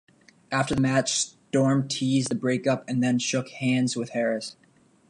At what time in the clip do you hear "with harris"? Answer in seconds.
3.95-4.55